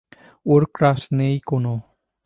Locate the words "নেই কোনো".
1.11-1.73